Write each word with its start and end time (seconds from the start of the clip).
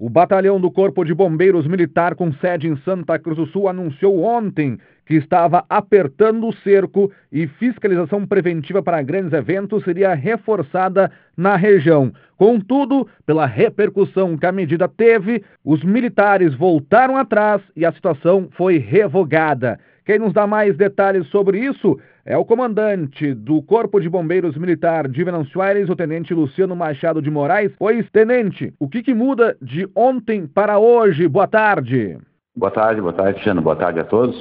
O 0.00 0.08
batalhão 0.08 0.60
do 0.60 0.70
Corpo 0.70 1.04
de 1.04 1.12
Bombeiros 1.12 1.66
Militar, 1.66 2.14
com 2.14 2.32
sede 2.34 2.68
em 2.68 2.76
Santa 2.84 3.18
Cruz 3.18 3.36
do 3.36 3.46
Sul, 3.46 3.68
anunciou 3.68 4.22
ontem 4.22 4.78
que 5.04 5.14
estava 5.14 5.64
apertando 5.68 6.46
o 6.46 6.52
cerco 6.52 7.10
e 7.32 7.48
fiscalização 7.48 8.24
preventiva 8.24 8.80
para 8.80 9.02
grandes 9.02 9.32
eventos 9.32 9.82
seria 9.82 10.14
reforçada 10.14 11.10
na 11.36 11.56
região. 11.56 12.12
Contudo, 12.36 13.08
pela 13.26 13.44
repercussão 13.44 14.38
que 14.38 14.46
a 14.46 14.52
medida 14.52 14.86
teve, 14.86 15.42
os 15.64 15.82
militares 15.82 16.54
voltaram 16.54 17.16
atrás 17.16 17.60
e 17.74 17.84
a 17.84 17.90
situação 17.90 18.48
foi 18.52 18.78
revogada. 18.78 19.80
Quem 20.08 20.18
nos 20.18 20.32
dá 20.32 20.46
mais 20.46 20.74
detalhes 20.74 21.26
sobre 21.26 21.58
isso 21.58 22.00
é 22.24 22.34
o 22.34 22.42
comandante 22.42 23.34
do 23.34 23.60
Corpo 23.60 24.00
de 24.00 24.08
Bombeiros 24.08 24.56
Militar 24.56 25.06
de 25.06 25.22
Venâncio 25.22 25.60
Aires, 25.60 25.90
o 25.90 25.94
tenente 25.94 26.32
Luciano 26.32 26.74
Machado 26.74 27.20
de 27.20 27.30
Moraes. 27.30 27.70
Pois, 27.78 28.08
tenente, 28.10 28.72
o 28.80 28.88
que, 28.88 29.02
que 29.02 29.12
muda 29.12 29.54
de 29.60 29.86
ontem 29.94 30.46
para 30.46 30.78
hoje? 30.78 31.28
Boa 31.28 31.46
tarde. 31.46 32.16
Boa 32.56 32.70
tarde, 32.70 33.02
boa 33.02 33.12
tarde, 33.12 33.34
Cristiano. 33.34 33.60
Boa 33.60 33.76
tarde 33.76 34.00
a 34.00 34.04
todos. 34.04 34.40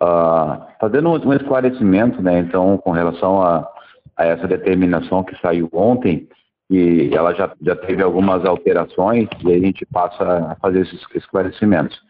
Uh, 0.00 0.62
fazendo 0.80 1.10
um 1.10 1.32
esclarecimento, 1.32 2.22
né, 2.22 2.38
então, 2.38 2.78
com 2.78 2.92
relação 2.92 3.42
a, 3.42 3.68
a 4.16 4.24
essa 4.24 4.46
determinação 4.46 5.24
que 5.24 5.36
saiu 5.40 5.68
ontem, 5.72 6.28
e 6.70 7.10
ela 7.12 7.34
já, 7.34 7.50
já 7.60 7.74
teve 7.74 8.04
algumas 8.04 8.44
alterações, 8.44 9.28
e 9.44 9.52
a 9.52 9.58
gente 9.58 9.84
passa 9.84 10.52
a 10.52 10.54
fazer 10.62 10.82
esses 10.82 11.04
esclarecimentos 11.12 12.00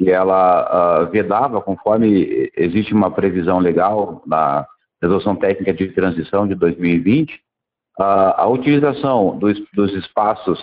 que 0.00 0.10
ela 0.10 1.02
uh, 1.02 1.10
vedava, 1.10 1.60
conforme 1.60 2.50
existe 2.56 2.94
uma 2.94 3.10
previsão 3.10 3.58
legal 3.58 4.22
na 4.26 4.66
Resolução 5.02 5.36
Técnica 5.36 5.74
de 5.74 5.88
Transição 5.88 6.48
de 6.48 6.54
2020, 6.54 7.34
uh, 7.34 8.02
a 8.34 8.48
utilização 8.48 9.38
dos, 9.38 9.62
dos 9.74 9.92
espaços 9.92 10.58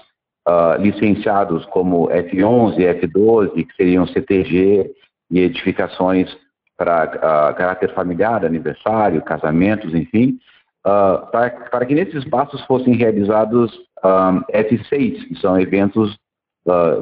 uh, 0.49 0.81
licenciados 0.81 1.63
como 1.67 2.07
F11 2.07 2.79
e 2.79 3.07
F12, 3.07 3.67
que 3.67 3.75
seriam 3.75 4.07
CTG 4.07 4.91
e 5.29 5.39
edificações 5.39 6.35
para 6.75 7.53
caráter 7.53 7.93
familiar, 7.93 8.43
aniversário, 8.43 9.21
casamentos, 9.23 9.93
enfim, 9.95 10.37
para, 10.83 11.49
para, 11.71 11.85
que 11.87 11.95
nesses 11.95 12.23
espaços 12.23 12.63
fossem 12.65 12.93
realizados 12.93 13.75
F6, 14.03 15.27
que 15.27 15.35
são 15.41 15.59
eventos 15.59 16.15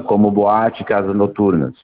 como 0.08 0.32
boate 0.32 0.82
casas 0.86 1.14
noturnas. 1.14 1.76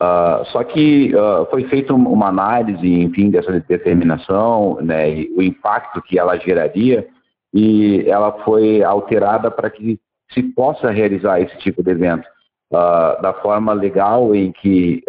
Uh, 0.00 0.44
só 0.52 0.62
que 0.62 1.12
uh, 1.12 1.44
foi 1.50 1.64
feita 1.64 1.92
uma 1.92 2.28
análise, 2.28 2.86
enfim, 2.86 3.30
dessa 3.30 3.50
determinação, 3.60 4.78
né, 4.80 5.10
e 5.10 5.34
o 5.36 5.42
impacto 5.42 6.00
que 6.02 6.16
ela 6.16 6.38
geraria, 6.38 7.08
e 7.52 8.04
ela 8.06 8.30
foi 8.44 8.82
alterada 8.82 9.50
para 9.50 9.68
que 9.68 9.98
se 10.32 10.42
possa 10.42 10.90
realizar 10.90 11.40
esse 11.40 11.56
tipo 11.58 11.82
de 11.82 11.90
evento 11.90 12.24
uh, 12.72 13.20
da 13.20 13.34
forma 13.42 13.72
legal 13.72 14.32
em 14.36 14.52
que 14.52 15.02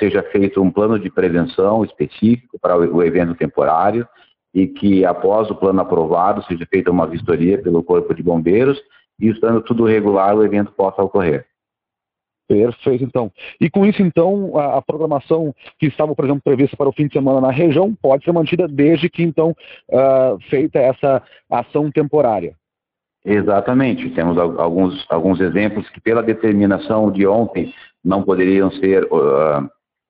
seja 0.00 0.22
feito 0.32 0.60
um 0.60 0.70
plano 0.70 0.98
de 0.98 1.10
prevenção 1.10 1.84
específico 1.84 2.58
para 2.60 2.76
o, 2.76 3.02
evento 3.04 3.36
temporário 3.36 4.08
e 4.52 4.66
que 4.66 5.04
após 5.04 5.48
o 5.50 5.54
plano 5.54 5.80
aprovado 5.80 6.42
seja 6.44 6.66
feita 6.66 6.90
uma 6.90 7.06
vistoria 7.06 7.62
pelo 7.62 7.84
Corpo 7.84 8.12
de 8.12 8.22
Bombeiros 8.22 8.80
e 9.20 9.28
estando 9.28 9.60
tudo 9.60 9.84
regular 9.84 10.34
o 10.34 10.44
evento 10.44 10.72
possa 10.72 11.02
ocorrer. 11.02 11.46
Perfeito, 12.46 13.02
então. 13.04 13.32
E 13.58 13.70
com 13.70 13.86
isso, 13.86 14.02
então, 14.02 14.58
a, 14.58 14.78
a, 14.78 14.82
programação 14.82 15.54
que 15.78 15.86
estava, 15.86 16.14
por 16.14 16.24
exemplo, 16.24 16.42
prevista 16.44 16.76
para 16.76 16.88
o 16.88 16.92
fim 16.92 17.06
de 17.06 17.14
semana 17.14 17.40
na 17.40 17.50
região 17.50 17.94
pode 17.94 18.24
ser 18.24 18.32
mantida 18.32 18.68
desde 18.68 19.08
que, 19.08 19.22
então, 19.22 19.56
uh, 19.90 20.38
feita 20.50 20.78
essa 20.78 21.22
ação 21.50 21.90
temporária. 21.90 22.54
Exatamente. 23.24 24.10
Temos 24.10 24.36
alguns, 24.36 25.06
alguns 25.08 25.40
exemplos 25.40 25.88
que, 25.88 26.00
pela 26.00 26.22
determinação 26.22 27.10
de 27.10 27.26
ontem, 27.26 27.72
não 28.04 28.22
poderiam 28.22 28.70
ser 28.72 29.04
uh, 29.04 29.66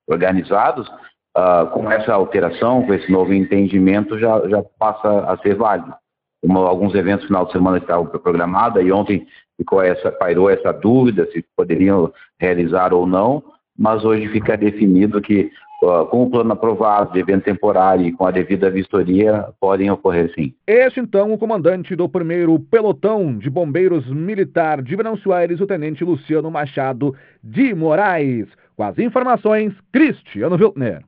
organizados. 0.09 0.89
Uh, 1.37 1.67
com 1.73 1.91
essa 1.91 2.12
alteração, 2.12 2.87
com 2.87 2.95
esse 2.95 3.11
novo 3.11 3.35
entendimento, 3.35 4.17
já, 4.19 4.49
já 4.49 4.62
passa 4.78 5.21
a 5.21 5.37
ser 5.39 5.56
válido. 5.56 5.93
Como 6.41 6.59
alguns 6.59 6.94
eventos 6.94 7.23
no 7.23 7.28
final 7.28 7.47
de 7.47 7.53
semana 7.53 7.78
estavam 7.78 8.06
programados, 8.06 8.81
e 8.84 8.93
ontem 8.93 9.27
ficou 9.56 9.82
essa, 9.82 10.10
pairou 10.10 10.50
essa 10.50 10.72
dúvida 10.72 11.28
se 11.32 11.44
poderiam 11.56 12.12
realizar 12.38 12.92
ou 12.92 13.06
não, 13.06 13.42
mas 13.78 14.04
hoje 14.04 14.28
fica 14.28 14.56
definido 14.56 15.20
que 15.20 15.50
com 16.10 16.22
o 16.22 16.31
plano 16.31 16.53
aprovado 16.53 17.12
de 17.12 17.20
evento 17.20 17.44
temporário 17.44 18.06
e 18.06 18.12
com 18.12 18.26
a 18.26 18.31
devida 18.31 18.70
vistoria, 18.70 19.48
podem 19.60 19.91
ocorrer 19.91 20.32
sim. 20.34 20.54
Este 20.66 21.00
então 21.00 21.32
o 21.32 21.38
comandante 21.38 21.94
do 21.94 22.09
primeiro 22.09 22.59
pelotão 22.59 23.37
de 23.37 23.50
bombeiros 23.50 24.06
militar 24.06 24.81
de 24.81 24.97
Venâncio 24.97 25.32
Aires, 25.32 25.60
o 25.60 25.66
tenente 25.66 26.04
Luciano 26.04 26.50
Machado 26.50 27.14
de 27.43 27.75
Moraes. 27.75 28.47
Com 28.76 28.84
as 28.84 28.98
informações, 28.98 29.75
Cristiano 29.93 30.56
Wiltner. 30.56 31.03